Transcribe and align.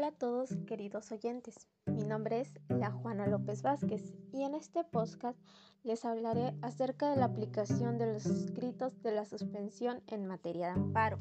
Hola 0.00 0.08
a 0.08 0.12
todos 0.12 0.56
queridos 0.66 1.12
oyentes, 1.12 1.68
mi 1.84 2.04
nombre 2.04 2.40
es 2.40 2.54
La 2.70 2.90
Juana 2.90 3.26
López 3.26 3.60
Vázquez 3.60 4.14
y 4.32 4.44
en 4.44 4.54
este 4.54 4.82
podcast 4.82 5.38
les 5.82 6.06
hablaré 6.06 6.54
acerca 6.62 7.10
de 7.10 7.16
la 7.16 7.26
aplicación 7.26 7.98
de 7.98 8.14
los 8.14 8.24
escritos 8.24 9.02
de 9.02 9.12
la 9.12 9.26
suspensión 9.26 10.02
en 10.06 10.24
materia 10.24 10.68
de 10.68 10.80
amparo. 10.80 11.18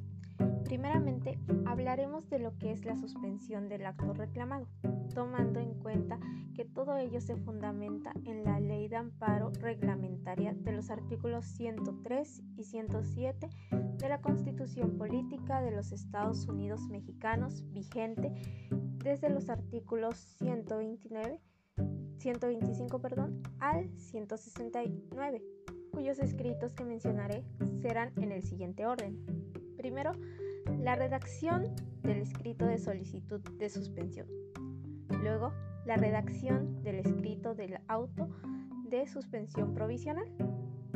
Primeramente, 0.69 1.39
hablaremos 1.65 2.29
de 2.29 2.37
lo 2.37 2.55
que 2.59 2.71
es 2.71 2.85
la 2.85 2.95
suspensión 2.95 3.69
del 3.69 3.87
acto 3.87 4.13
reclamado, 4.13 4.67
tomando 5.15 5.59
en 5.59 5.73
cuenta 5.73 6.19
que 6.53 6.63
todo 6.63 6.95
ello 6.97 7.19
se 7.21 7.35
fundamenta 7.37 8.13
en 8.23 8.43
la 8.43 8.59
Ley 8.59 8.87
de 8.87 8.97
Amparo 8.97 9.49
Reglamentaria 9.59 10.53
de 10.53 10.71
los 10.71 10.91
artículos 10.91 11.45
103 11.45 12.43
y 12.55 12.65
107 12.65 13.49
de 13.97 14.09
la 14.09 14.21
Constitución 14.21 14.95
Política 14.95 15.59
de 15.59 15.71
los 15.71 15.91
Estados 15.91 16.47
Unidos 16.47 16.87
Mexicanos 16.87 17.65
vigente 17.71 18.31
desde 19.03 19.31
los 19.31 19.49
artículos 19.49 20.17
129 20.37 21.41
125 22.19 23.01
perdón, 23.01 23.41
al 23.59 23.89
169, 23.97 25.41
cuyos 25.91 26.19
escritos 26.19 26.73
que 26.73 26.83
mencionaré 26.83 27.43
serán 27.81 28.11
en 28.21 28.31
el 28.31 28.43
siguiente 28.43 28.85
orden. 28.85 29.17
Primero, 29.77 30.11
la 30.81 30.95
redacción 30.95 31.75
del 32.03 32.21
escrito 32.21 32.65
de 32.65 32.77
solicitud 32.77 33.41
de 33.57 33.69
suspensión. 33.69 34.27
Luego, 35.21 35.53
la 35.85 35.97
redacción 35.97 36.81
del 36.83 36.99
escrito 36.99 37.53
del 37.53 37.79
auto 37.87 38.29
de 38.89 39.05
suspensión 39.07 39.73
provisional. 39.73 40.27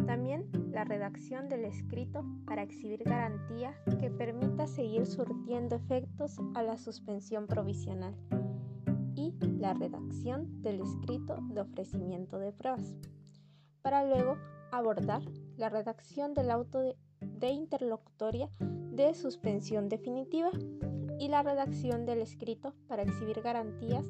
También 0.06 0.50
la 0.72 0.84
redacción 0.84 1.50
del 1.50 1.66
escrito 1.66 2.26
para 2.46 2.64
exhibir 2.64 3.04
garantía 3.04 3.74
que 4.00 4.10
permita 4.10 4.68
seguir 4.68 5.06
surtiendo 5.06 5.76
efectos 5.76 6.38
a 6.56 6.64
la 6.64 6.78
suspensión 6.78 7.48
provisional. 7.48 8.16
Y 9.16 9.34
la 9.60 9.74
redacción 9.74 10.62
del 10.62 10.82
escrito 10.82 11.38
de 11.50 11.62
ofrecimiento 11.62 12.40
de 12.40 12.52
pruebas. 12.52 12.96
Para 13.82 14.06
luego 14.06 14.38
abordar 14.72 15.22
la 15.58 15.70
redacción 15.70 16.34
del 16.34 16.52
auto 16.52 16.80
de, 16.80 16.96
de 17.22 17.50
interlocutoria 17.50 18.50
de 18.96 19.14
suspensión 19.16 19.90
definitiva 19.90 20.52
y 21.20 21.28
la 21.28 21.42
redacción 21.42 22.06
del 22.06 22.22
escrito 22.22 22.74
para 22.88 23.04
exhibir 23.04 23.42
garantías 23.42 24.06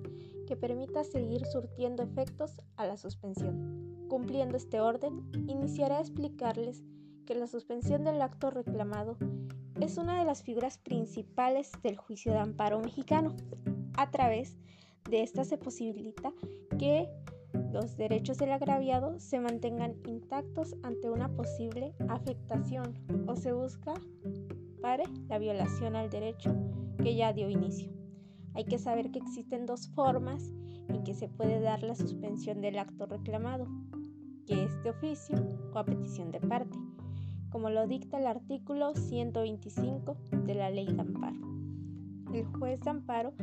que 0.47 0.55
permita 0.55 1.03
seguir 1.03 1.45
surtiendo 1.45 2.03
efectos 2.03 2.57
a 2.75 2.85
la 2.85 2.97
suspensión. 2.97 4.05
Cumpliendo 4.09 4.57
este 4.57 4.81
orden, 4.81 5.29
iniciaré 5.47 5.95
a 5.95 6.01
explicarles 6.01 6.83
que 7.25 7.35
la 7.35 7.47
suspensión 7.47 8.03
del 8.03 8.21
acto 8.21 8.51
reclamado 8.51 9.17
es 9.79 9.97
una 9.97 10.19
de 10.19 10.25
las 10.25 10.43
figuras 10.43 10.77
principales 10.77 11.71
del 11.81 11.97
juicio 11.97 12.33
de 12.33 12.39
amparo 12.39 12.79
mexicano. 12.79 13.35
A 13.95 14.11
través 14.11 14.57
de 15.09 15.23
esta 15.23 15.45
se 15.45 15.57
posibilita 15.57 16.33
que 16.77 17.09
los 17.71 17.97
derechos 17.97 18.37
del 18.37 18.51
agraviado 18.51 19.19
se 19.19 19.39
mantengan 19.39 19.95
intactos 20.05 20.75
ante 20.83 21.09
una 21.09 21.29
posible 21.35 21.93
afectación 22.09 22.93
o 23.27 23.35
se 23.35 23.53
busca 23.53 23.93
la 25.29 25.39
violación 25.39 25.95
al 25.95 26.09
derecho 26.09 26.53
que 27.01 27.15
ya 27.15 27.31
dio 27.31 27.49
inicio. 27.49 27.89
Hay 28.53 28.65
que 28.65 28.77
saber 28.77 29.11
que 29.11 29.19
existen 29.19 29.65
dos 29.65 29.87
formas 29.89 30.51
en 30.89 31.03
que 31.03 31.13
se 31.13 31.29
puede 31.29 31.61
dar 31.61 31.83
la 31.83 31.95
suspensión 31.95 32.59
del 32.59 32.77
acto 32.77 33.05
reclamado, 33.05 33.65
que 34.45 34.65
es 34.65 34.83
de 34.83 34.89
oficio 34.89 35.37
o 35.73 35.79
a 35.79 35.85
petición 35.85 36.31
de 36.31 36.41
parte, 36.41 36.77
como 37.49 37.69
lo 37.69 37.87
dicta 37.87 38.19
el 38.19 38.27
artículo 38.27 38.93
125 38.93 40.17
de 40.45 40.53
la 40.53 40.69
Ley 40.69 40.87
de 40.87 41.01
Amparo. 41.01 41.39
El 42.33 42.45
juez 42.45 42.81
de 42.81 42.89
amparo 42.89 43.33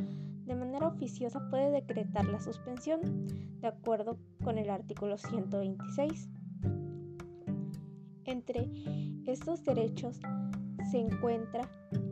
de 0.45 0.55
manera 0.55 0.87
oficiosa 0.87 1.47
puede 1.49 1.71
decretar 1.71 2.25
la 2.25 2.39
suspensión 2.39 3.27
de 3.61 3.67
acuerdo 3.67 4.17
con 4.43 4.57
el 4.57 4.69
artículo 4.69 5.17
126. 5.17 6.29
Entre 8.25 8.69
estos 9.25 9.63
derechos 9.63 10.19
se 10.89 10.99
encuentra 10.99 11.69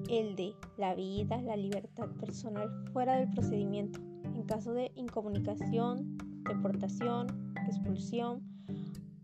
el 0.09 0.35
de 0.35 0.53
la 0.77 0.95
vida, 0.95 1.41
la 1.41 1.57
libertad 1.57 2.09
personal 2.19 2.69
fuera 2.91 3.15
del 3.15 3.29
procedimiento, 3.29 3.99
en 4.23 4.43
caso 4.43 4.73
de 4.73 4.91
incomunicación, 4.95 6.17
deportación, 6.43 7.53
expulsión, 7.67 8.41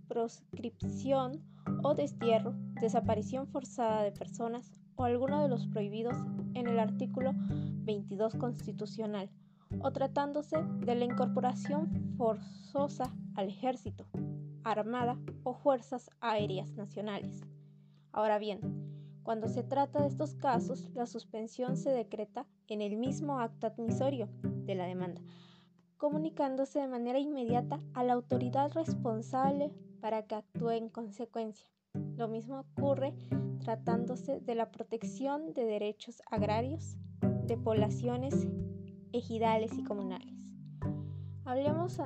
proscripción 0.08 1.42
o 1.84 1.96
destierro, 1.96 2.54
desaparición 2.82 3.48
forzada 3.48 4.04
de 4.04 4.12
personas 4.12 4.72
o 4.96 5.04
alguno 5.04 5.42
de 5.42 5.50
los 5.50 5.68
prohibidos 5.68 6.16
en 6.56 6.68
el 6.68 6.80
artículo 6.80 7.32
22 7.36 8.36
constitucional, 8.36 9.30
o 9.80 9.92
tratándose 9.92 10.58
de 10.80 10.96
la 10.96 11.06
incorporación 11.06 12.16
forzosa 12.18 13.14
al 13.36 13.50
ejército, 13.50 14.06
armada 14.64 15.18
o 15.44 15.54
fuerzas 15.54 16.10
aéreas 16.22 16.74
nacionales. 16.74 17.42
Ahora 18.12 18.40
bien, 18.40 18.60
cuando 19.24 19.48
se 19.48 19.64
trata 19.64 20.02
de 20.02 20.08
estos 20.08 20.36
casos, 20.36 20.90
la 20.94 21.06
suspensión 21.06 21.78
se 21.78 21.90
decreta 21.90 22.46
en 22.68 22.82
el 22.82 22.96
mismo 22.96 23.40
acto 23.40 23.68
admisorio 23.68 24.30
de 24.44 24.76
la 24.76 24.86
demanda, 24.86 25.22
comunicándose 25.98 26.80
de 26.80 26.88
manera 26.88 27.20
inmediata 27.20 27.80
a 27.94 28.04
la 28.04 28.14
autoridad 28.14 28.72
responsable 28.74 29.72
para 30.00 30.28
que 30.28 30.36
actúe 30.36 30.72
en 30.72 30.90
consecuencia. 30.90 31.68
Lo 32.18 32.28
mismo 32.28 32.60
ocurre 32.60 33.14
tratándose 33.60 34.40
de 34.40 34.56
la 34.56 34.72
protección 34.72 35.54
de 35.54 35.66
derechos 35.66 36.22
agrarios 36.30 36.98
de 37.46 37.58
poblaciones 37.58 38.48
ejidales 39.12 39.78
y 39.78 39.84
comunales. 39.84 40.34
Hablemos 41.46 42.00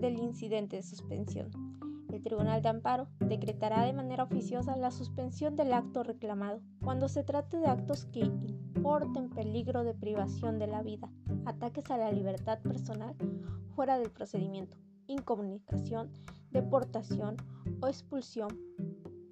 del 0.00 0.18
incidente 0.18 0.76
de 0.76 0.82
suspensión 0.82 1.50
el 2.16 2.22
Tribunal 2.22 2.62
de 2.62 2.68
Amparo 2.70 3.08
decretará 3.20 3.84
de 3.84 3.92
manera 3.92 4.24
oficiosa 4.24 4.74
la 4.76 4.90
suspensión 4.90 5.54
del 5.54 5.72
acto 5.74 6.02
reclamado 6.02 6.60
cuando 6.82 7.08
se 7.08 7.22
trate 7.22 7.58
de 7.58 7.66
actos 7.66 8.06
que 8.06 8.20
importen 8.20 9.28
peligro 9.28 9.84
de 9.84 9.92
privación 9.92 10.58
de 10.58 10.66
la 10.66 10.82
vida, 10.82 11.10
ataques 11.44 11.90
a 11.90 11.98
la 11.98 12.10
libertad 12.12 12.58
personal 12.60 13.14
fuera 13.74 13.98
del 13.98 14.10
procedimiento, 14.10 14.78
incomunicación, 15.06 16.10
deportación 16.50 17.36
o 17.82 17.88
expulsión, 17.88 18.48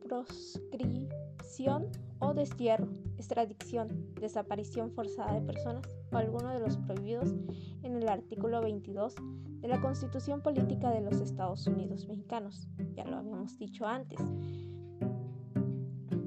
proscripción 0.05 1.89
o 2.21 2.35
destierro, 2.35 2.89
extradición, 3.17 4.15
desaparición 4.21 4.91
forzada 4.93 5.35
de 5.35 5.41
personas 5.41 5.85
o 6.13 6.17
alguno 6.17 6.51
de 6.51 6.61
los 6.61 6.77
prohibidos 6.79 7.35
en 7.83 7.97
el 7.97 8.09
artículo 8.09 8.61
22 8.63 9.15
de 9.61 9.69
la 9.69 9.81
Constitución 9.81 10.43
Política 10.43 10.91
de 10.91 11.01
los 11.01 11.21
Estados 11.21 11.67
Unidos 11.67 12.07
Mexicanos. 12.07 12.69
Ya 12.95 13.05
lo 13.05 13.17
habíamos 13.17 13.59
dicho 13.59 13.87
antes. 13.87 14.21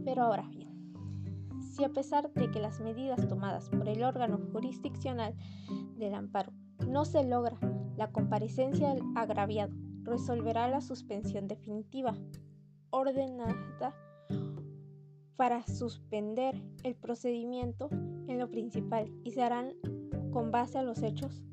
Pero 0.03 0.23
ahora 0.23 0.47
bien, 0.49 0.69
si 1.71 1.83
a 1.83 1.89
pesar 1.89 2.31
de 2.33 2.49
que 2.49 2.59
las 2.59 2.79
medidas 2.79 3.27
tomadas 3.27 3.69
por 3.69 3.87
el 3.87 4.03
órgano 4.03 4.39
jurisdiccional 4.51 5.35
del 5.97 6.15
amparo 6.15 6.51
no 6.87 7.05
se 7.05 7.23
logra 7.23 7.57
la 7.95 8.11
comparecencia 8.11 8.93
del 8.93 9.03
agraviado, 9.15 9.73
resolverá 10.03 10.67
la 10.67 10.81
suspensión 10.81 11.47
definitiva 11.47 12.15
ordenada 12.97 13.95
para 15.35 15.65
suspender 15.67 16.59
el 16.83 16.95
procedimiento 16.95 17.89
en 18.27 18.39
lo 18.39 18.49
principal 18.49 19.11
y 19.23 19.31
se 19.31 19.43
harán 19.43 19.73
con 20.31 20.51
base 20.51 20.79
a 20.79 20.83
los 20.83 21.03
hechos 21.03 21.43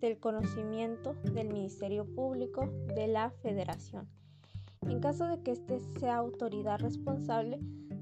del 0.00 0.18
conocimiento 0.18 1.14
del 1.34 1.48
Ministerio 1.48 2.04
Público 2.04 2.66
de 2.94 3.08
la 3.08 3.30
Federación. 3.30 4.08
En 4.82 5.00
caso 5.00 5.26
de 5.26 5.42
que 5.42 5.52
éste 5.52 5.80
sea 5.98 6.16
autoridad 6.16 6.80
responsable, 6.80 7.60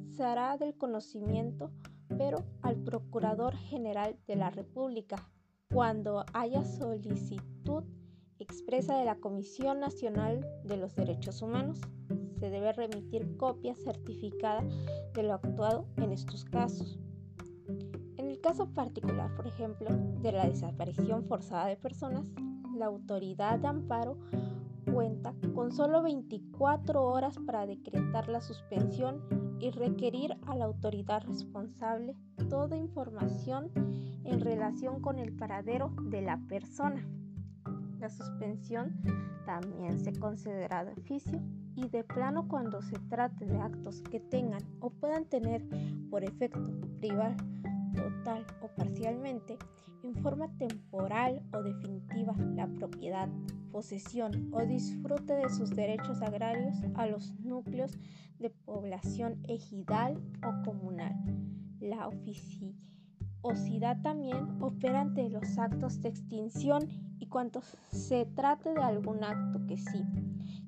se 0.08 0.24
hará 0.24 0.56
del 0.56 0.76
conocimiento, 0.76 1.70
pero 2.08 2.44
al 2.62 2.76
Procurador 2.76 3.54
General 3.54 4.16
de 4.26 4.36
la 4.36 4.50
República, 4.50 5.30
cuando 5.72 6.24
haya 6.32 6.64
solicitud 6.64 7.84
expresa 8.38 8.98
de 8.98 9.04
la 9.04 9.16
Comisión 9.16 9.80
Nacional 9.80 10.46
de 10.64 10.76
los 10.76 10.94
Derechos 10.94 11.42
Humanos. 11.42 11.80
Se 12.40 12.50
debe 12.50 12.72
remitir 12.72 13.36
copia 13.36 13.74
certificada 13.74 14.64
de 15.14 15.22
lo 15.22 15.34
actuado 15.34 15.86
en 15.96 16.10
estos 16.12 16.44
casos 16.44 16.98
caso 18.40 18.66
particular, 18.66 19.34
por 19.34 19.46
ejemplo, 19.46 19.88
de 20.22 20.32
la 20.32 20.46
desaparición 20.46 21.24
forzada 21.24 21.66
de 21.66 21.76
personas, 21.76 22.30
la 22.74 22.86
autoridad 22.86 23.58
de 23.58 23.68
amparo 23.68 24.16
cuenta 24.92 25.34
con 25.54 25.72
solo 25.72 26.02
24 26.02 27.04
horas 27.04 27.36
para 27.46 27.66
decretar 27.66 28.28
la 28.28 28.40
suspensión 28.40 29.22
y 29.60 29.70
requerir 29.70 30.36
a 30.46 30.56
la 30.56 30.64
autoridad 30.64 31.22
responsable 31.26 32.16
toda 32.48 32.76
información 32.76 33.70
en 34.24 34.40
relación 34.40 35.00
con 35.00 35.18
el 35.18 35.36
paradero 35.36 35.92
de 36.04 36.22
la 36.22 36.38
persona. 36.48 37.06
La 38.00 38.08
suspensión 38.08 39.00
también 39.44 40.00
se 40.00 40.18
concederá 40.18 40.84
de 40.84 40.92
oficio 40.92 41.40
y 41.76 41.88
de 41.88 42.04
plano 42.04 42.46
cuando 42.48 42.82
se 42.82 42.98
trate 43.08 43.46
de 43.46 43.58
actos 43.58 44.02
que 44.02 44.20
tengan 44.20 44.62
o 44.80 44.90
puedan 44.90 45.24
tener 45.24 45.64
por 46.10 46.24
efecto 46.24 46.64
privar 47.00 47.36
total 47.94 48.44
o 48.62 48.68
parcialmente, 48.68 49.58
en 50.02 50.14
forma 50.16 50.48
temporal 50.56 51.42
o 51.52 51.62
definitiva, 51.62 52.34
la 52.54 52.66
propiedad, 52.68 53.28
posesión 53.70 54.48
o 54.52 54.64
disfrute 54.64 55.34
de 55.34 55.50
sus 55.50 55.70
derechos 55.70 56.22
agrarios 56.22 56.76
a 56.94 57.06
los 57.06 57.34
núcleos 57.40 57.98
de 58.38 58.50
población 58.50 59.42
ejidal 59.48 60.20
o 60.42 60.62
comunal. 60.64 61.14
La 61.80 62.08
oficiosidad 62.08 64.00
también 64.02 64.62
opera 64.62 65.02
ante 65.02 65.28
los 65.28 65.58
actos 65.58 66.00
de 66.00 66.08
extinción 66.08 66.88
y 67.18 67.26
cuanto 67.26 67.60
se 67.90 68.24
trate 68.26 68.72
de 68.72 68.82
algún 68.82 69.22
acto 69.22 69.66
que 69.66 69.76
sí 69.76 70.04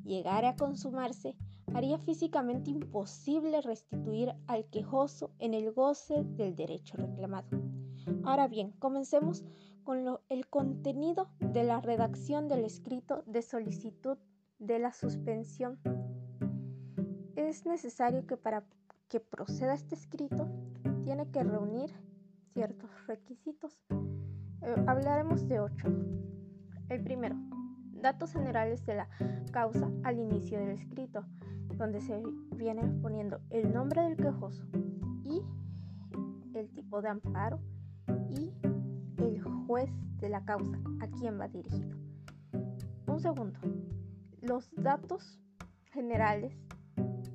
llegare 0.05 0.49
a 0.49 0.57
consumarse, 0.57 1.37
haría 1.75 1.99
físicamente 1.99 2.71
imposible 2.71 3.61
restituir 3.63 4.35
al 4.47 4.67
quejoso 4.67 5.31
en 5.39 5.55
el 5.55 5.73
goce 5.73 6.25
del 6.25 6.55
derecho 6.55 6.97
reclamado. 6.97 7.49
Ahora 8.25 8.49
bien, 8.49 8.73
comencemos 8.79 9.45
con 9.85 10.19
el 10.29 10.47
contenido 10.49 11.29
de 11.41 11.65
la 11.65 11.81
redacción 11.81 12.49
del 12.49 12.65
escrito 12.65 13.23
de 13.27 13.43
solicitud 13.43 14.19
de 14.59 14.79
la 14.79 14.93
suspensión. 14.93 15.79
Es 17.37 17.67
necesario 17.67 18.27
que 18.27 18.37
para 18.37 18.65
que 19.09 19.21
proceda 19.21 19.75
este 19.75 19.95
escrito 19.95 20.49
tiene 21.05 21.31
que 21.31 21.43
reunir 21.43 21.91
ciertos 22.53 22.91
requisitos. 23.07 23.85
Eh, 24.63 24.85
hablaremos 24.87 25.49
de 25.49 25.61
ocho. 25.61 25.89
El 26.89 27.03
primero, 27.03 27.37
datos 28.03 28.33
generales 28.33 28.85
de 28.85 28.97
la 28.97 29.09
causa 29.53 29.91
al 30.03 30.19
inicio 30.19 30.59
del 30.59 30.71
escrito, 30.71 31.25
donde 31.77 32.01
se 32.01 32.23
viene 32.57 32.83
poniendo 33.01 33.41
el 33.51 33.73
nombre 33.73 34.03
del 34.03 34.17
quejoso 34.17 34.65
y 35.25 35.41
el 36.55 36.69
tipo 36.71 37.01
de 37.01 37.09
amparo 37.09 37.61
y 38.29 38.53
el 39.19 39.41
juez 39.67 39.91
de 40.19 40.29
la 40.29 40.45
causa, 40.45 40.79
a 41.01 41.07
quién 41.09 41.41
va 41.41 41.49
dirigido. 41.49 41.97
Un 43.07 43.21
segundo, 43.21 43.59
los 44.41 44.71
datos 44.75 45.41
generales 45.93 46.53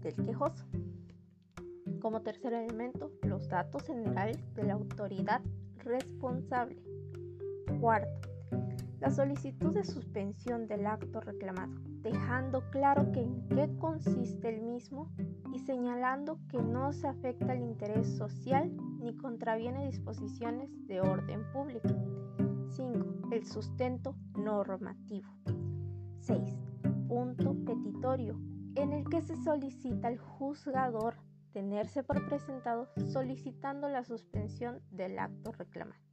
del 0.02 0.16
quejoso. 0.26 0.66
Como 2.02 2.22
tercer 2.22 2.54
elemento, 2.54 3.12
los 3.24 3.48
datos 3.50 3.84
generales 3.84 4.38
de 4.54 4.64
la 4.64 4.74
autoridad 4.74 5.42
responsable. 5.78 6.82
Cuarto, 7.80 8.27
la 9.00 9.12
solicitud 9.12 9.74
de 9.74 9.84
suspensión 9.84 10.68
del 10.68 10.88
acto 10.88 11.22
reclamado, 11.22 11.74
dejando 12.02 12.70
claro 12.72 13.12
que 13.12 13.22
en 13.22 13.48
qué 13.50 13.70
consiste 13.78 14.50
el 14.50 14.62
mismo 14.62 15.12
y 15.54 15.60
señalando 15.60 16.40
que 16.50 16.62
no 16.62 16.92
se 16.94 17.08
afecta 17.08 17.54
el 17.54 17.62
interés 17.62 18.18
social 18.18 18.72
ni 19.00 19.16
contraviene 19.16 19.86
disposiciones 19.86 20.70
de 20.88 21.02
orden 21.02 21.44
público. 21.52 21.90
5. 22.70 23.30
El 23.32 23.46
sustento 23.46 24.16
normativo. 24.36 25.30
6. 26.22 26.42
Punto 27.08 27.56
petitorio, 27.66 28.40
en 28.76 28.94
el 28.94 29.08
que 29.10 29.22
se 29.22 29.36
solicita 29.38 30.08
al 30.08 30.18
juzgador 30.18 31.16
tenerse 31.54 32.04
por 32.04 32.28
presentado 32.28 32.88
solicitando 33.12 33.90
la 33.90 34.04
suspensión 34.04 34.82
del 34.92 35.18
acto 35.18 35.52
reclamado. 35.52 36.07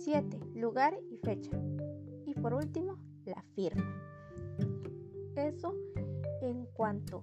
7. 0.00 0.40
Lugar 0.54 0.98
y 1.10 1.18
fecha. 1.18 1.50
Y 2.24 2.32
por 2.32 2.54
último, 2.54 2.98
la 3.26 3.42
firma. 3.54 3.84
Eso 5.36 5.74
en 6.40 6.64
cuanto 6.72 7.22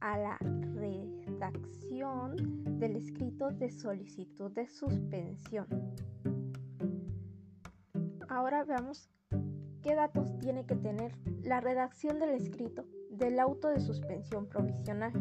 a 0.00 0.16
la 0.16 0.38
redacción 0.74 2.36
del 2.78 2.96
escrito 2.96 3.50
de 3.50 3.70
solicitud 3.70 4.50
de 4.52 4.66
suspensión. 4.68 5.66
Ahora 8.28 8.64
veamos 8.64 9.10
qué 9.82 9.94
datos 9.94 10.38
tiene 10.38 10.64
que 10.64 10.76
tener 10.76 11.12
la 11.42 11.60
redacción 11.60 12.18
del 12.18 12.30
escrito 12.30 12.86
del 13.10 13.38
auto 13.38 13.68
de 13.68 13.80
suspensión 13.80 14.46
provisional. 14.48 15.12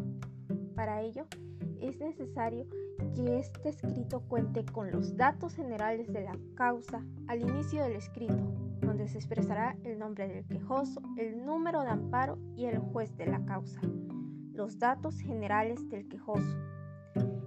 Para 0.74 1.02
ello, 1.02 1.28
es 1.82 2.00
necesario 2.00 2.66
que 3.14 3.40
este 3.40 3.70
escrito 3.70 4.22
cuente 4.22 4.66
con 4.66 4.92
los 4.92 5.16
datos 5.16 5.56
generales 5.56 6.12
de 6.12 6.22
la 6.22 6.38
causa 6.56 7.04
al 7.28 7.42
inicio 7.42 7.84
del 7.84 7.96
escrito, 7.96 8.38
donde 8.82 9.08
se 9.08 9.18
expresará 9.18 9.78
el 9.84 10.00
nombre 10.00 10.28
del 10.28 10.46
quejoso, 10.46 11.02
el 11.18 11.46
número 11.46 11.82
de 11.82 11.90
amparo 11.90 12.38
y 12.56 12.66
el 12.66 12.80
juez 12.80 13.16
de 13.18 13.28
la 13.28 13.44
causa. 13.46 13.80
Los 14.54 14.80
datos 14.80 15.20
generales 15.20 15.90
del 15.90 16.08
quejoso. 16.08 16.58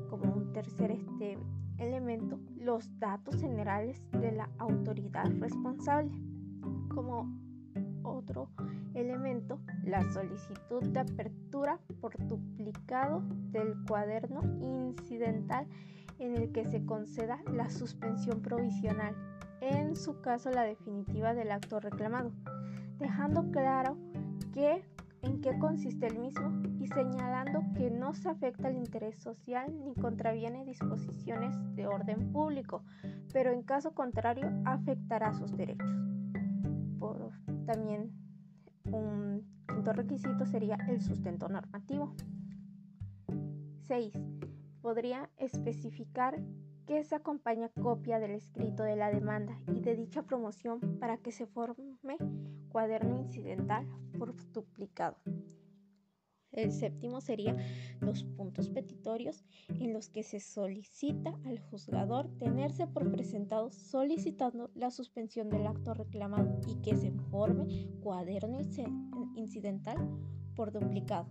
Como 0.08 0.32
un 0.32 0.52
tercer 0.52 0.90
este 0.90 1.38
elemento, 1.78 2.38
los 2.56 2.98
datos 2.98 3.36
generales 3.36 4.02
de 4.12 4.32
la 4.32 4.48
autoridad 4.58 5.30
responsable. 5.38 6.12
Como 6.88 7.45
otro 8.26 8.48
elemento, 8.94 9.60
la 9.84 10.02
solicitud 10.12 10.82
de 10.82 11.00
apertura 11.00 11.78
por 12.00 12.16
duplicado 12.26 13.22
del 13.52 13.74
cuaderno 13.86 14.40
incidental 14.60 15.66
en 16.18 16.34
el 16.34 16.50
que 16.52 16.64
se 16.64 16.84
conceda 16.84 17.38
la 17.52 17.70
suspensión 17.70 18.40
provisional, 18.40 19.14
en 19.60 19.96
su 19.96 20.20
caso 20.20 20.50
la 20.50 20.62
definitiva 20.62 21.34
del 21.34 21.52
acto 21.52 21.78
reclamado, 21.78 22.32
dejando 22.98 23.50
claro 23.50 23.96
que 24.52 24.82
en 25.22 25.40
qué 25.40 25.58
consiste 25.58 26.06
el 26.06 26.18
mismo 26.18 26.62
y 26.80 26.86
señalando 26.88 27.62
que 27.76 27.90
no 27.90 28.14
se 28.14 28.28
afecta 28.28 28.68
el 28.68 28.76
interés 28.76 29.18
social 29.18 29.72
ni 29.84 29.94
contraviene 29.94 30.64
disposiciones 30.64 31.54
de 31.74 31.86
orden 31.86 32.32
público, 32.32 32.82
pero 33.32 33.52
en 33.52 33.62
caso 33.62 33.92
contrario 33.92 34.50
afectará 34.64 35.32
sus 35.34 35.56
derechos. 35.56 36.15
También 37.66 38.12
un 38.92 39.44
quinto 39.68 39.92
requisito 39.92 40.46
sería 40.46 40.76
el 40.88 41.02
sustento 41.02 41.48
normativo. 41.48 42.14
6. 43.86 44.12
Podría 44.80 45.28
especificar 45.36 46.40
que 46.86 47.02
se 47.02 47.16
acompaña 47.16 47.68
copia 47.68 48.20
del 48.20 48.30
escrito 48.30 48.84
de 48.84 48.94
la 48.94 49.10
demanda 49.10 49.58
y 49.66 49.80
de 49.80 49.96
dicha 49.96 50.22
promoción 50.22 50.78
para 51.00 51.18
que 51.18 51.32
se 51.32 51.46
forme 51.46 52.16
cuaderno 52.68 53.18
incidental 53.18 53.86
por 54.16 54.34
duplicado. 54.52 55.16
El 56.56 56.72
séptimo 56.72 57.20
sería 57.20 57.54
los 58.00 58.24
puntos 58.24 58.70
petitorios 58.70 59.44
en 59.68 59.92
los 59.92 60.08
que 60.08 60.22
se 60.22 60.40
solicita 60.40 61.38
al 61.44 61.60
juzgador 61.60 62.28
tenerse 62.38 62.86
por 62.86 63.10
presentado 63.12 63.70
solicitando 63.70 64.70
la 64.74 64.90
suspensión 64.90 65.50
del 65.50 65.66
acto 65.66 65.92
reclamado 65.92 66.58
y 66.66 66.76
que 66.76 66.96
se 66.96 67.08
informe 67.08 67.86
cuaderno 68.00 68.58
incidental 69.34 69.98
por 70.54 70.72
duplicado. 70.72 71.26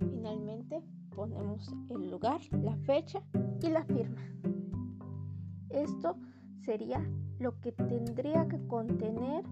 Finalmente 0.00 0.82
ponemos 1.14 1.72
el 1.88 2.10
lugar, 2.10 2.40
la 2.50 2.76
fecha 2.78 3.22
y 3.62 3.68
la 3.68 3.84
firma. 3.84 4.20
Esto 5.70 6.16
sería 6.64 7.08
lo 7.38 7.60
que 7.60 7.70
tendría 7.70 8.48
que 8.48 8.58
contener 8.66 9.44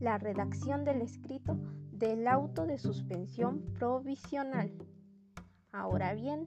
la 0.00 0.16
redacción 0.16 0.84
del 0.84 1.02
escrito 1.02 1.58
del 2.02 2.26
auto 2.26 2.66
de 2.66 2.78
suspensión 2.78 3.62
provisional. 3.78 4.72
Ahora 5.70 6.14
bien, 6.14 6.46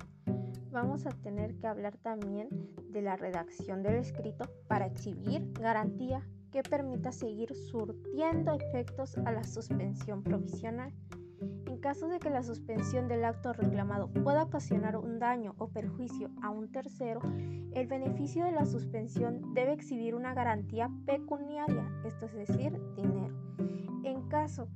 vamos 0.70 1.06
a 1.06 1.12
tener 1.12 1.56
que 1.56 1.68
hablar 1.68 1.96
también 1.96 2.50
de 2.90 3.02
la 3.02 3.16
redacción 3.16 3.82
del 3.82 3.96
escrito 3.96 4.50
para 4.68 4.86
exhibir 4.86 5.54
garantía 5.54 6.28
que 6.52 6.62
permita 6.62 7.14
seguir 7.14 7.56
surtiendo 7.56 8.52
efectos 8.52 9.18
a 9.20 9.32
la 9.32 9.46
suspensión 9.46 10.24
provisional. 10.24 10.92
En 11.68 11.80
caso 11.80 12.10
de 12.10 12.20
que 12.20 12.30
la 12.30 12.44
suspensión 12.44 13.08
del 13.08 13.24
acto 13.24 13.54
reclamado 13.54 14.12
pueda 14.12 14.44
ocasionar 14.44 14.98
un 14.98 15.20
daño 15.20 15.56
o 15.58 15.70
perjuicio 15.70 16.32
a 16.42 16.50
un 16.50 16.70
tercero, 16.70 17.22
el 17.72 17.88
beneficio 17.88 18.44
de 18.44 18.52
la 18.52 18.66
suspensión 18.66 19.54
debe 19.54 19.72
exhibir 19.72 20.16
una 20.16 20.34
garantía 20.34 20.92
pecuniaria, 21.06 21.90
esto 22.04 22.26
es 22.26 22.34
decir, 22.34 22.78
dinero. 22.98 23.34
En 24.04 24.28
caso 24.28 24.68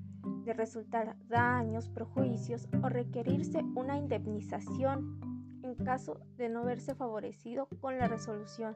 resultar 0.54 1.16
daños, 1.28 1.90
perjuicios 1.90 2.68
o 2.84 2.90
requerirse 2.90 3.64
una 3.76 3.98
indemnización 3.98 5.20
en 5.64 5.76
caso 5.76 6.20
de 6.38 6.50
no 6.50 6.64
verse 6.64 6.96
favorecido 6.96 7.68
con 7.80 7.98
la 7.98 8.08
resolución, 8.08 8.76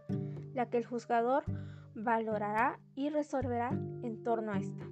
la 0.53 0.69
que 0.69 0.77
el 0.77 0.85
juzgador 0.85 1.43
valorará 1.95 2.79
y 2.95 3.09
resolverá 3.09 3.69
en 4.03 4.23
torno 4.23 4.51
a 4.51 4.57
esta. 4.57 4.85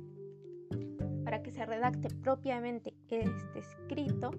Para 1.23 1.43
que 1.43 1.51
se 1.51 1.65
redacte 1.65 2.09
propiamente 2.09 2.95
este 3.09 3.59
escrito, 3.59 4.31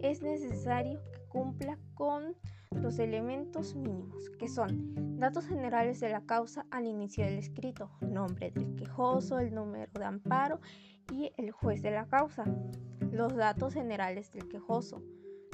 es 0.00 0.22
necesario 0.22 1.00
que 1.12 1.20
cumpla 1.28 1.78
con 1.94 2.36
los 2.72 2.98
elementos 2.98 3.74
mínimos, 3.74 4.30
que 4.38 4.48
son 4.48 5.16
datos 5.18 5.46
generales 5.46 6.00
de 6.00 6.10
la 6.10 6.20
causa 6.20 6.66
al 6.70 6.86
inicio 6.86 7.24
del 7.24 7.38
escrito, 7.38 7.90
nombre 8.00 8.50
del 8.50 8.74
quejoso, 8.76 9.38
el 9.38 9.54
número 9.54 9.90
de 9.92 10.04
amparo 10.04 10.60
y 11.12 11.32
el 11.36 11.50
juez 11.50 11.82
de 11.82 11.90
la 11.90 12.06
causa, 12.06 12.44
los 13.10 13.34
datos 13.36 13.74
generales 13.74 14.32
del 14.32 14.48
quejoso, 14.48 15.02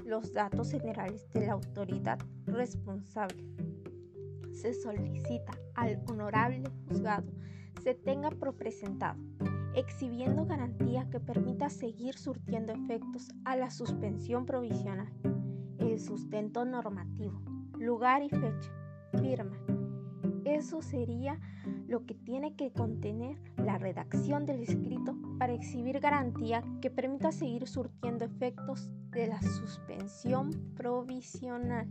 los 0.04 0.32
datos 0.32 0.70
generales 0.70 1.28
de 1.30 1.46
la 1.46 1.52
autoridad 1.52 2.18
responsable. 2.46 3.44
se 4.52 4.72
solicita 4.72 5.52
al 5.74 6.00
honorable 6.08 6.62
juzgado 6.88 7.26
se 7.82 7.94
tenga 7.94 8.30
presentado, 8.30 9.20
exhibiendo 9.74 10.46
garantía 10.46 11.08
que 11.10 11.20
permita 11.20 11.68
seguir 11.68 12.16
surtiendo 12.16 12.72
efectos 12.72 13.30
a 13.44 13.56
la 13.56 13.70
suspensión 13.70 14.46
provisional, 14.46 15.12
el 15.78 16.00
sustento 16.00 16.64
normativo, 16.64 17.42
lugar 17.78 18.22
y 18.22 18.30
fecha, 18.30 18.70
firma. 19.18 19.73
Eso 20.64 20.80
sería 20.80 21.38
lo 21.88 22.06
que 22.06 22.14
tiene 22.14 22.56
que 22.56 22.72
contener 22.72 23.36
la 23.58 23.76
redacción 23.76 24.46
del 24.46 24.62
escrito 24.62 25.14
para 25.38 25.52
exhibir 25.52 26.00
garantía 26.00 26.64
que 26.80 26.90
permita 26.90 27.32
seguir 27.32 27.68
surtiendo 27.68 28.24
efectos 28.24 28.88
de 29.10 29.26
la 29.26 29.42
suspensión 29.42 30.72
provisional. 30.74 31.86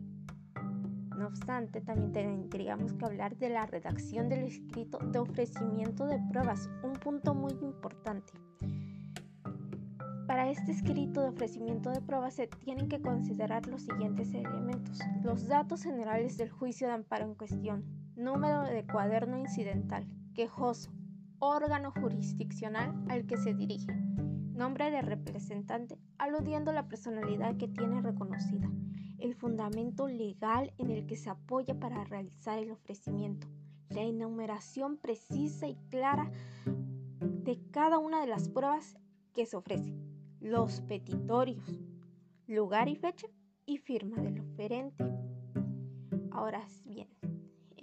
No 1.15 1.27
obstante, 1.27 1.81
también 1.81 2.13
tendríamos 2.13 2.93
que 2.93 3.05
hablar 3.05 3.37
de 3.37 3.49
la 3.49 3.67
redacción 3.67 4.27
del 4.27 4.45
escrito 4.45 4.97
de 4.97 5.19
ofrecimiento 5.19 6.07
de 6.07 6.19
pruebas, 6.31 6.67
un 6.83 6.93
punto 6.93 7.35
muy 7.35 7.51
importante. 7.61 8.33
Para 10.25 10.49
este 10.49 10.71
escrito 10.71 11.21
de 11.21 11.27
ofrecimiento 11.27 11.91
de 11.91 12.01
pruebas 12.01 12.33
se 12.33 12.47
tienen 12.47 12.89
que 12.89 13.01
considerar 13.01 13.67
los 13.67 13.83
siguientes 13.83 14.33
elementos. 14.33 14.99
Los 15.21 15.47
datos 15.47 15.83
generales 15.83 16.37
del 16.37 16.49
juicio 16.49 16.87
de 16.87 16.93
amparo 16.93 17.25
en 17.25 17.35
cuestión, 17.35 17.83
número 18.15 18.63
de 18.63 18.85
cuaderno 18.85 19.37
incidental, 19.37 20.07
quejoso, 20.33 20.91
órgano 21.39 21.91
jurisdiccional 21.91 22.93
al 23.09 23.25
que 23.25 23.37
se 23.37 23.53
dirige, 23.53 23.93
nombre 24.53 24.91
de 24.91 25.01
representante, 25.01 25.97
aludiendo 26.17 26.71
la 26.71 26.87
personalidad 26.87 27.57
que 27.57 27.67
tiene 27.67 28.01
reconocida, 28.01 28.69
el 29.19 29.35
fundamento 29.35 30.07
legal 30.07 30.73
en 30.77 30.89
el 30.91 31.05
que 31.05 31.17
se 31.17 31.29
apoya 31.29 31.79
para 31.79 32.03
realizar 32.03 32.59
el 32.59 32.71
ofrecimiento, 32.71 33.47
la 33.89 34.01
enumeración 34.01 34.97
precisa 34.97 35.67
y 35.67 35.75
clara 35.89 36.31
de 36.65 37.59
cada 37.71 37.99
una 37.99 38.21
de 38.21 38.27
las 38.27 38.49
pruebas 38.49 38.95
que 39.33 39.45
se 39.45 39.57
ofrecen, 39.57 40.01
los 40.39 40.81
petitorios, 40.81 41.79
lugar 42.47 42.87
y 42.87 42.95
fecha 42.95 43.27
y 43.65 43.77
firma 43.77 44.17
del 44.21 44.39
oferente. 44.39 45.03
Ahora 46.31 46.59
bien, 46.59 46.82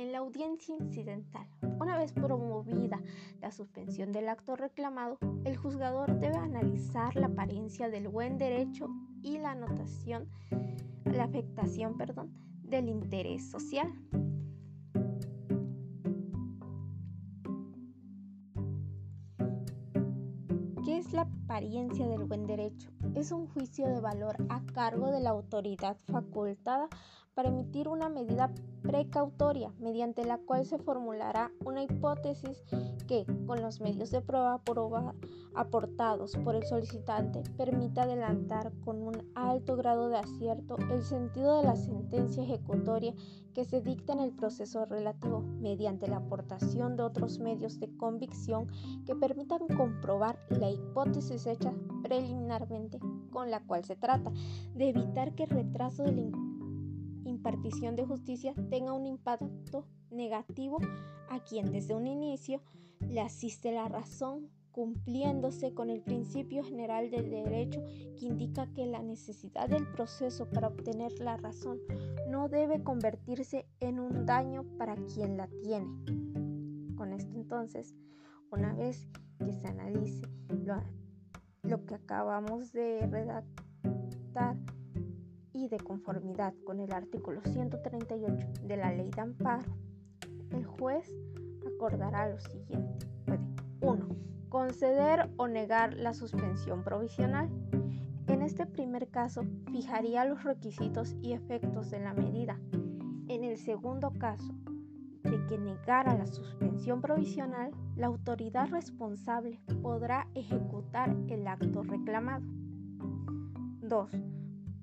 en 0.01 0.13
la 0.13 0.19
audiencia 0.19 0.75
incidental, 0.75 1.47
una 1.79 1.99
vez 1.99 2.13
promovida 2.13 3.03
la 3.43 3.53
suspensión 3.53 4.13
del 4.13 4.31
acto 4.31 4.57
reclamado, 4.57 5.19
el 5.45 5.59
juzgador 5.59 6.19
debe 6.19 6.37
analizar 6.37 7.15
la 7.17 7.27
apariencia 7.27 7.91
del 7.91 8.09
buen 8.09 8.39
derecho 8.39 8.89
y 9.23 9.37
la 9.37 9.51
anotación 9.51 10.29
la 11.05 11.25
afectación 11.25 11.99
perdón, 11.99 12.33
del 12.63 12.89
interés 12.89 13.51
social. 13.51 13.93
¿Qué 20.85 20.97
es 20.97 21.13
la 21.13 21.29
apariencia 21.51 22.07
del 22.07 22.27
buen 22.27 22.47
derecho? 22.47 22.91
Es 23.17 23.33
un 23.33 23.49
juicio 23.49 23.89
de 23.89 23.99
valor 23.99 24.37
a 24.51 24.65
cargo 24.73 25.11
de 25.11 25.19
la 25.19 25.31
autoridad 25.31 25.97
facultada 26.07 26.89
para 27.35 27.49
emitir 27.49 27.89
una 27.89 28.09
medida 28.09 28.53
precautoria 28.83 29.73
mediante 29.79 30.25
la 30.25 30.39
cual 30.39 30.65
se 30.65 30.79
formulará 30.79 31.51
una 31.65 31.83
hipótesis 31.83 32.63
que, 33.09 33.25
con 33.47 33.63
los 33.63 33.81
medios 33.81 34.11
de 34.11 34.21
prueba, 34.21 34.63
aportados 35.55 36.37
por 36.45 36.55
el 36.55 36.65
solicitante, 36.65 37.43
permita 37.57 38.03
adelantar 38.03 38.73
con 38.85 39.03
un 39.03 39.31
alto 39.35 39.77
grado 39.77 40.09
de 40.09 40.19
acierto 40.19 40.77
el 40.91 41.03
sentido 41.03 41.57
de 41.57 41.65
la 41.65 41.77
sentencia 41.77 42.43
ejecutoria 42.43 43.15
que 43.55 43.65
se 43.65 43.81
dicta 43.81 44.13
en 44.13 44.21
el 44.21 44.33
proceso 44.33 44.85
relativo 44.85 45.41
mediante 45.41 46.07
la 46.07 46.19
aportación 46.19 46.97
de 46.97 47.03
otros 47.03 47.41
medios 47.41 47.81
de 47.81 47.95
convicción 47.97 48.69
que 49.05 49.17
permitan 49.17 49.67
comprobar 49.77 50.39
la 50.51 50.71
hipótesis 50.71 51.40
hecha 51.47 51.73
preliminarmente 52.03 52.99
con 53.31 53.51
la 53.51 53.61
cual 53.61 53.85
se 53.85 53.97
trata, 53.97 54.33
de 54.75 54.89
evitar 54.89 55.35
que 55.35 55.45
el 55.45 55.51
retraso 55.51 56.03
de 56.05 56.13
la 56.13 56.31
impartición 57.25 57.97
de 57.97 58.05
justicia 58.05 58.55
tenga 58.71 58.93
un 58.93 59.07
impacto 59.07 59.87
negativo 60.11 60.79
a 61.29 61.41
quien 61.41 61.71
desde 61.71 61.95
un 61.95 62.07
inicio 62.07 62.61
le 63.09 63.21
asiste 63.21 63.73
la 63.73 63.89
razón 63.89 64.49
cumpliéndose 64.73 65.75
con 65.75 65.91
el 65.91 66.01
principio 66.01 66.63
general 66.63 67.11
del 67.11 67.31
derecho 67.31 67.83
que 68.19 68.27
indica 68.27 68.73
que 68.73 68.87
la 68.87 69.03
necesidad 69.03 69.69
del 69.69 69.87
proceso 69.89 70.49
para 70.49 70.69
obtener 70.69 71.13
la 71.21 71.37
razón 71.37 71.79
no 72.29 72.49
debe 72.49 72.83
convertirse 72.83 73.67
en 73.81 73.99
un 73.99 74.27
daño 74.27 74.65
para 74.79 74.95
quien 74.97 75.37
la 75.37 75.49
tiene. 75.63 75.87
Con 76.97 77.13
esto 77.13 77.35
entonces, 77.35 77.97
una 78.51 78.75
vez 78.75 79.09
que 79.39 79.53
se 79.53 79.67
analice 79.67 80.23
lo, 80.65 80.75
lo 81.71 81.87
que 81.87 81.95
acabamos 81.95 82.73
de 82.73 83.07
redactar 83.07 84.57
y 85.53 85.69
de 85.69 85.79
conformidad 85.79 86.53
con 86.65 86.81
el 86.81 86.93
artículo 86.93 87.41
138 87.45 88.49
de 88.65 88.77
la 88.77 88.93
ley 88.93 89.09
de 89.11 89.21
amparo, 89.21 89.71
el 90.51 90.67
juez 90.67 91.09
acordará 91.65 92.29
lo 92.29 92.41
siguiente. 92.41 93.07
Puede 93.25 93.41
1. 93.83 94.09
Conceder 94.49 95.31
o 95.37 95.47
negar 95.47 95.95
la 95.95 96.13
suspensión 96.13 96.83
provisional. 96.83 97.49
En 98.27 98.43
este 98.43 98.67
primer 98.67 99.09
caso, 99.09 99.45
fijaría 99.71 100.25
los 100.25 100.43
requisitos 100.43 101.15
y 101.23 101.35
efectos 101.35 101.89
de 101.93 102.01
la 102.01 102.15
medida. 102.15 102.59
En 103.29 103.45
el 103.45 103.59
segundo 103.59 104.11
caso, 104.19 104.53
que 105.51 105.59
negara 105.59 106.15
la 106.15 106.29
suspensión 106.29 107.01
provisional, 107.01 107.73
la 107.97 108.07
autoridad 108.07 108.71
responsable 108.71 109.59
podrá 109.83 110.29
ejecutar 110.37 111.15
el 111.29 111.45
acto 111.49 111.83
reclamado. 111.83 112.47
2 113.83 114.11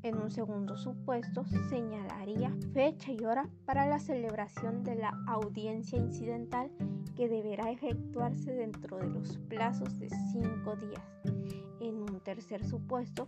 en 0.03 0.17
un 0.17 0.29
segundo 0.29 0.77
supuesto, 0.77 1.43
señalaría 1.69 2.55
fecha 2.73 3.11
y 3.11 3.25
hora 3.25 3.49
para 3.65 3.87
la 3.87 3.99
celebración 3.99 4.83
de 4.83 4.95
la 4.95 5.09
audiencia 5.27 5.97
incidental 5.97 6.69
que 7.15 7.27
deberá 7.27 7.71
efectuarse 7.71 8.53
dentro 8.53 8.97
de 8.97 9.09
los 9.09 9.37
plazos 9.49 9.97
de 9.99 10.09
cinco 10.31 10.75
días. 10.75 11.03
En 11.79 11.95
un 11.95 12.19
tercer 12.21 12.63
supuesto, 12.63 13.27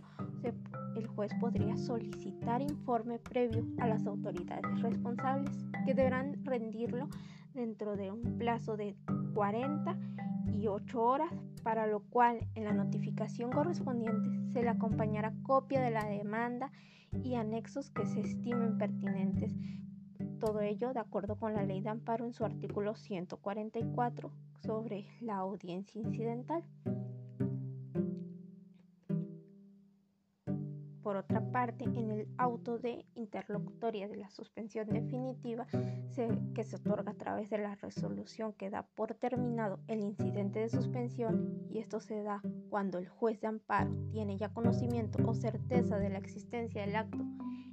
el 0.96 1.06
juez 1.06 1.32
podría 1.40 1.76
solicitar 1.76 2.62
informe 2.62 3.18
previo 3.18 3.64
a 3.78 3.86
las 3.86 4.06
autoridades 4.06 4.80
responsables 4.82 5.50
que 5.84 5.94
deberán 5.94 6.44
rendirlo 6.44 7.08
dentro 7.54 7.96
de 7.96 8.10
un 8.10 8.38
plazo 8.38 8.76
de 8.76 8.96
40 9.34 9.96
y 10.52 10.66
8 10.66 11.02
horas, 11.02 11.32
para 11.62 11.86
lo 11.86 12.00
cual 12.00 12.46
en 12.54 12.64
la 12.64 12.72
notificación 12.72 13.50
correspondiente 13.50 14.30
se 14.52 14.62
le 14.62 14.68
acompañará 14.68 15.32
copia 15.42 15.80
de 15.80 15.90
la 15.90 16.04
demanda 16.04 16.70
y 17.24 17.34
anexos 17.34 17.90
que 17.90 18.06
se 18.06 18.20
estimen 18.20 18.78
pertinentes. 18.78 19.54
Todo 20.38 20.60
ello 20.60 20.92
de 20.92 21.00
acuerdo 21.00 21.36
con 21.36 21.54
la 21.54 21.64
ley 21.64 21.80
de 21.80 21.90
amparo 21.90 22.24
en 22.24 22.32
su 22.32 22.44
artículo 22.44 22.94
144 22.94 24.30
sobre 24.62 25.06
la 25.20 25.36
audiencia 25.36 26.00
incidental. 26.00 26.62
Otra 31.20 31.40
parte, 31.52 31.84
en 31.84 32.10
el 32.10 32.28
auto 32.36 32.78
de 32.78 33.06
interlocutoria 33.14 34.08
de 34.08 34.16
la 34.16 34.30
suspensión 34.30 34.88
definitiva 34.88 35.66
que 36.54 36.64
se 36.64 36.76
otorga 36.76 37.12
a 37.12 37.16
través 37.16 37.50
de 37.50 37.58
la 37.58 37.74
resolución 37.76 38.52
que 38.52 38.70
da 38.70 38.86
por 38.94 39.14
terminado 39.14 39.80
el 39.86 40.00
incidente 40.00 40.60
de 40.60 40.68
suspensión, 40.68 41.66
y 41.70 41.78
esto 41.78 42.00
se 42.00 42.22
da 42.22 42.42
cuando 42.68 42.98
el 42.98 43.08
juez 43.08 43.40
de 43.40 43.48
amparo 43.48 43.94
tiene 44.10 44.36
ya 44.36 44.48
conocimiento 44.50 45.18
o 45.26 45.34
certeza 45.34 45.98
de 45.98 46.10
la 46.10 46.18
existencia 46.18 46.82
del 46.82 46.96
acto 46.96 47.24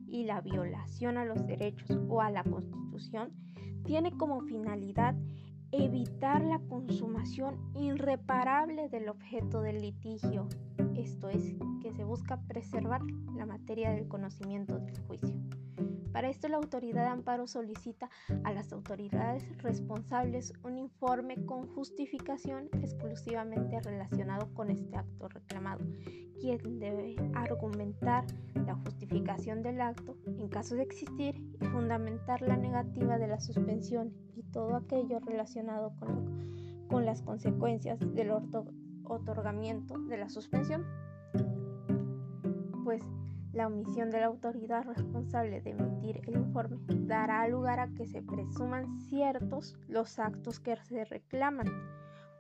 y 0.08 0.24
la 0.24 0.42
violación 0.42 1.18
a 1.18 1.26
los 1.26 1.46
derechos 1.46 2.00
o 2.08 2.22
a 2.22 2.32
la 2.32 2.44
Constitución, 2.44 3.34
tiene 3.84 4.12
como 4.12 4.42
finalidad 4.42 5.16
evitar 5.72 6.44
la 6.44 6.60
consumación 6.60 7.58
irreparable 7.76 8.90
del 8.90 9.10
objeto 9.10 9.62
del 9.62 9.82
litigio, 9.82 10.48
esto 10.96 11.30
es, 11.30 11.56
que 11.82 11.94
se 11.94 12.04
busca 12.04 12.42
preservar 12.48 13.02
la 13.36 13.46
materia 13.46 13.92
del 13.92 14.08
conocimiento 14.08 14.80
del 14.80 15.00
juicio. 15.02 15.36
Para 16.12 16.30
esto 16.30 16.48
la 16.48 16.58
autoridad 16.58 17.04
de 17.04 17.10
amparo 17.10 17.46
solicita 17.46 18.10
a 18.44 18.52
las 18.52 18.74
autoridades 18.74 19.46
responsables 19.62 20.52
un 20.64 20.80
informe 20.80 21.46
con 21.46 21.68
justificación 21.76 22.70
exclusivamente 22.82 23.80
relacionado 23.82 24.52
con 24.56 24.72
este 24.72 24.96
acto 24.96 25.28
reclamado, 25.28 25.86
quien 26.40 26.80
debe 26.80 27.16
argumentar 27.36 28.26
la 28.66 28.74
justificación 28.74 29.62
del 29.62 29.80
acto 29.80 30.18
en 30.26 30.48
caso 30.48 30.74
de 30.74 30.84
existir 30.84 31.36
y 31.62 31.66
fundamentar 31.66 32.42
la 32.42 32.58
negativa 32.58 33.20
de 33.20 33.28
la 33.28 33.40
suspensión 33.40 34.12
y 34.38 34.44
todo 34.44 34.76
aquello 34.76 35.20
relacionado 35.20 35.94
con, 36.00 36.86
con 36.88 37.06
las 37.06 37.22
consecuencias 37.22 38.00
del 38.00 38.32
otorgamiento 39.04 39.98
de 40.00 40.18
la 40.18 40.30
suspensión. 40.30 40.86
Pues 42.84 43.04
La 43.54 43.68
omisión 43.68 44.12
de 44.12 44.20
la 44.20 44.28
autoridad 44.28 44.86
responsable 44.86 45.62
de 45.62 45.72
emitir 45.72 46.22
el 46.28 46.36
informe 46.36 46.78
dará 47.08 47.48
lugar 47.48 47.80
a 47.80 47.88
que 47.88 48.06
se 48.06 48.22
presuman 48.22 49.00
ciertos 49.00 49.76
los 49.88 50.20
actos 50.20 50.60
que 50.60 50.76
se 50.76 51.06
reclaman, 51.06 51.68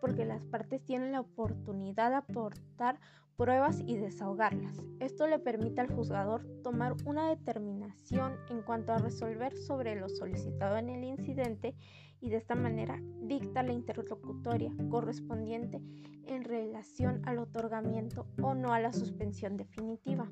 porque 0.01 0.25
las 0.25 0.43
partes 0.45 0.83
tienen 0.83 1.11
la 1.11 1.21
oportunidad 1.21 2.09
de 2.09 2.15
aportar 2.17 2.99
pruebas 3.37 3.81
y 3.85 3.97
desahogarlas. 3.97 4.81
Esto 4.99 5.27
le 5.27 5.37
permite 5.37 5.79
al 5.81 5.93
juzgador 5.93 6.43
tomar 6.63 6.95
una 7.05 7.29
determinación 7.29 8.33
en 8.49 8.63
cuanto 8.63 8.91
a 8.91 8.97
resolver 8.97 9.55
sobre 9.55 9.95
lo 9.95 10.09
solicitado 10.09 10.77
en 10.77 10.89
el 10.89 11.03
incidente 11.03 11.75
y 12.19 12.31
de 12.31 12.37
esta 12.37 12.55
manera 12.55 12.99
dicta 13.21 13.61
la 13.61 13.73
interlocutoria 13.73 14.71
correspondiente 14.89 15.79
en 16.25 16.43
relación 16.43 17.21
al 17.25 17.37
otorgamiento 17.37 18.25
o 18.41 18.55
no 18.55 18.73
a 18.73 18.79
la 18.79 18.91
suspensión 18.91 19.55
definitiva. 19.55 20.29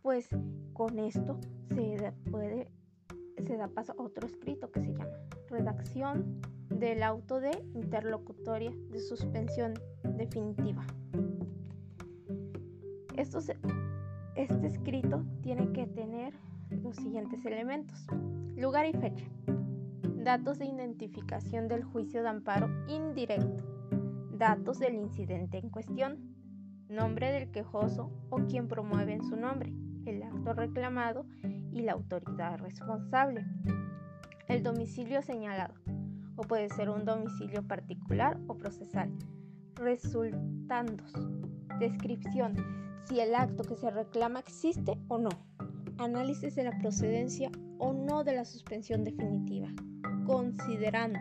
Pues 0.00 0.28
con 0.72 0.98
esto 0.98 1.38
se 1.74 1.96
da, 1.96 2.14
se 3.46 3.56
da 3.56 3.68
paso 3.68 3.92
a 3.98 4.02
otro 4.02 4.26
escrito 4.26 4.70
que 4.72 4.80
se 4.80 4.92
llama 4.92 5.18
redacción 5.50 6.40
del 6.70 7.02
auto 7.02 7.40
de 7.40 7.50
interlocutoria 7.74 8.72
de 8.90 8.98
suspensión 8.98 9.74
definitiva 10.02 10.86
este 14.36 14.66
escrito 14.66 15.24
tiene 15.42 15.72
que 15.72 15.86
tener 15.86 16.34
los 16.70 16.96
siguientes 16.96 17.44
elementos. 17.44 18.06
Lugar 18.56 18.86
y 18.86 18.92
fecha. 18.92 19.24
Datos 20.16 20.58
de 20.58 20.66
identificación 20.66 21.68
del 21.68 21.84
juicio 21.84 22.22
de 22.22 22.28
amparo 22.28 22.68
indirecto. 22.88 23.64
Datos 24.32 24.78
del 24.78 24.94
incidente 24.94 25.58
en 25.58 25.70
cuestión. 25.70 26.34
Nombre 26.88 27.32
del 27.32 27.50
quejoso 27.50 28.10
o 28.30 28.38
quien 28.46 28.68
promueve 28.68 29.14
en 29.14 29.22
su 29.22 29.36
nombre. 29.36 29.72
El 30.04 30.22
acto 30.22 30.52
reclamado 30.52 31.26
y 31.72 31.82
la 31.82 31.92
autoridad 31.92 32.58
responsable. 32.58 33.44
El 34.48 34.62
domicilio 34.62 35.22
señalado. 35.22 35.74
O 36.36 36.42
puede 36.42 36.68
ser 36.70 36.90
un 36.90 37.04
domicilio 37.04 37.62
particular 37.62 38.38
o 38.46 38.56
procesal. 38.56 39.10
Resultandos. 39.76 41.12
Descripción 41.78 42.54
si 43.04 43.20
el 43.20 43.34
acto 43.34 43.64
que 43.64 43.76
se 43.76 43.90
reclama 43.90 44.40
existe 44.40 44.98
o 45.08 45.18
no. 45.18 45.28
Análisis 45.98 46.54
de 46.54 46.64
la 46.64 46.78
procedencia 46.78 47.50
o 47.78 47.92
no 47.92 48.24
de 48.24 48.34
la 48.34 48.44
suspensión 48.44 49.04
definitiva, 49.04 49.68
considerando 50.26 51.18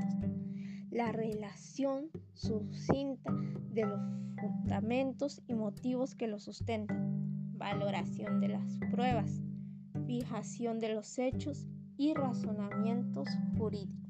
la 0.90 1.12
relación 1.12 2.10
sucinta 2.34 3.32
de 3.72 3.86
los 3.86 4.00
fundamentos 4.40 5.42
y 5.48 5.56
motivos 5.56 6.16
que 6.16 6.28
lo 6.28 6.40
sustentan, 6.40 7.54
valoración 7.58 8.40
de 8.40 8.50
las 8.50 8.80
pruebas, 8.92 9.42
fijación 10.06 10.80
de 10.80 10.94
los 10.94 11.18
hechos 11.18 11.68
y 11.98 12.14
razonamientos 12.14 13.28
jurídicos. 13.58 14.03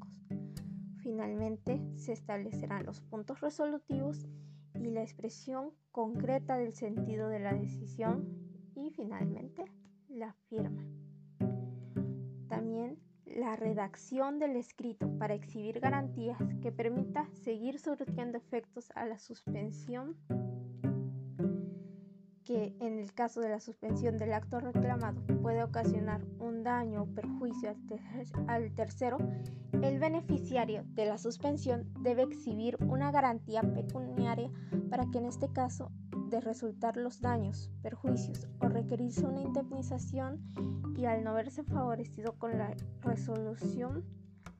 Finalmente, 1.04 1.82
se 1.96 2.14
establecerán 2.14 2.86
los 2.86 3.02
puntos 3.02 3.42
resolutivos 3.42 4.26
y 4.74 4.90
la 4.90 5.02
expresión 5.02 5.72
concreta 5.92 6.56
del 6.56 6.72
sentido 6.72 7.28
de 7.28 7.40
la 7.40 7.52
decisión 7.52 8.26
y 8.74 8.88
finalmente 8.88 9.66
la 10.08 10.32
firma. 10.48 10.82
También 12.48 12.98
la 13.26 13.54
redacción 13.54 14.38
del 14.38 14.56
escrito 14.56 15.18
para 15.18 15.34
exhibir 15.34 15.78
garantías 15.78 16.38
que 16.62 16.72
permita 16.72 17.28
seguir 17.34 17.78
surtiendo 17.78 18.38
efectos 18.38 18.90
a 18.94 19.04
la 19.04 19.18
suspensión 19.18 20.16
que 22.54 22.72
en 22.78 23.00
el 23.00 23.12
caso 23.12 23.40
de 23.40 23.48
la 23.48 23.58
suspensión 23.58 24.16
del 24.16 24.32
acto 24.32 24.60
reclamado 24.60 25.20
puede 25.42 25.64
ocasionar 25.64 26.24
un 26.38 26.62
daño 26.62 27.02
o 27.02 27.06
perjuicio 27.06 27.74
al, 28.46 28.72
tercero, 28.76 29.18
el 29.82 29.98
beneficiario 29.98 30.84
de 30.86 31.06
la 31.06 31.18
suspensión 31.18 31.92
debe 31.98 32.22
exhibir 32.22 32.76
una 32.84 33.10
garantía 33.10 33.62
pecuniaria 33.62 34.52
para 34.88 35.10
que 35.10 35.18
en 35.18 35.24
este 35.24 35.48
caso 35.48 35.90
de 36.28 36.40
resultar 36.40 36.96
los 36.96 37.20
daños, 37.20 37.72
perjuicios 37.82 38.46
o 38.60 38.68
requerirse 38.68 39.26
una 39.26 39.40
indemnización 39.40 40.40
y 40.96 41.06
al 41.06 41.24
no 41.24 41.34
verse 41.34 41.64
favorecido 41.64 42.38
con 42.38 42.56
la 42.56 42.72
resolución 43.00 44.04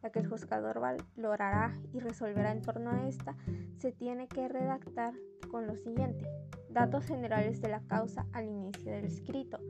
la 0.03 0.11
que 0.11 0.19
el 0.19 0.27
juzgador 0.27 0.81
valorará 0.81 1.73
y 1.93 2.01
resolverá 2.01 2.51
en 2.51 2.61
torno 2.61 2.91
a 2.91 3.07
esta, 3.07 3.37
se 3.79 3.93
tiene 3.93 4.27
que 4.27 4.49
redactar 4.49 5.15
con 5.49 5.69
lo 5.69 5.77
siguiente. 5.77 6.29
Datos 6.75 7.07
generales 7.07 7.61
de 7.61 7.69
la 7.69 7.79
causa 7.87 8.27
al 8.33 8.49
inicio 8.49 8.91
del 8.91 9.05
escrito. 9.05 9.61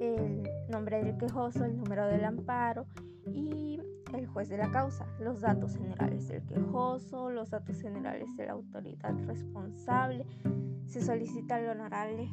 El 0.00 0.42
nombre 0.68 1.00
del 1.00 1.16
quejoso, 1.16 1.64
el 1.64 1.76
número 1.76 2.08
del 2.08 2.24
amparo 2.24 2.86
y 3.32 3.80
el 4.12 4.26
juez 4.26 4.48
de 4.48 4.58
la 4.58 4.72
causa. 4.72 5.06
Los 5.20 5.42
datos 5.42 5.76
generales 5.76 6.26
del 6.26 6.44
quejoso, 6.44 7.30
los 7.30 7.50
datos 7.50 7.80
generales 7.80 8.36
de 8.36 8.46
la 8.46 8.54
autoridad 8.54 9.14
responsable. 9.28 10.26
Se 10.86 11.00
solicita 11.00 11.54
al 11.54 11.68
honorable 11.68 12.28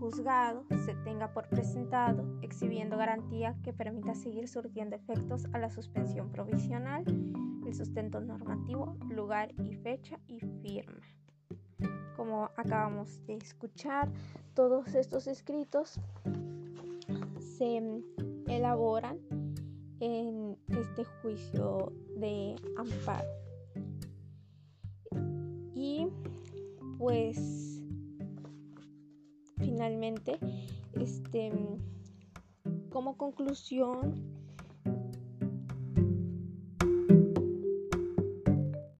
juzgado 0.00 0.64
se 0.86 0.94
tenga 1.04 1.34
por 1.34 1.48
presentado, 1.48 2.24
exhibiendo 2.40 2.96
garantía 2.96 3.54
que 3.62 3.74
permita 3.74 4.14
seguir 4.14 4.48
surtiendo 4.48 4.96
efectos 4.96 5.46
a 5.52 5.58
la 5.58 5.68
suspensión 5.68 6.30
provisional, 6.30 7.04
el 7.66 7.74
sustento 7.74 8.20
normativo, 8.20 8.96
lugar 9.10 9.52
y 9.62 9.74
fecha 9.74 10.18
y 10.26 10.40
firma 10.62 11.02
como 12.18 12.50
acabamos 12.56 13.24
de 13.28 13.36
escuchar, 13.36 14.10
todos 14.54 14.92
estos 14.96 15.28
escritos 15.28 16.00
se 17.56 17.80
elaboran 18.48 19.20
en 20.00 20.58
este 20.66 21.04
juicio 21.22 21.92
de 22.16 22.56
amparo. 22.76 23.28
Y 25.76 26.08
pues 26.98 27.84
finalmente, 29.58 30.40
este, 30.94 31.52
como 32.90 33.16
conclusión, 33.16 34.37